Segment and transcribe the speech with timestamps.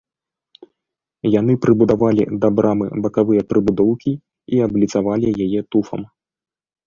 [1.39, 4.11] Яны прыбудавалі да брамы бакавыя прыбудоўкі
[4.57, 6.01] і абліцавалі яе туфам.